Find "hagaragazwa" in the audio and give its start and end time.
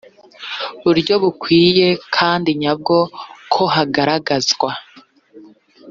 3.75-4.69